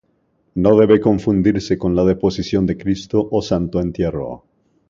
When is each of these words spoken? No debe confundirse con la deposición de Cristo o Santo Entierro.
No 0.55 0.75
debe 0.79 0.99
confundirse 0.99 1.77
con 1.77 1.95
la 1.95 2.03
deposición 2.03 2.65
de 2.65 2.75
Cristo 2.75 3.27
o 3.29 3.39
Santo 3.43 3.79
Entierro. 3.79 4.45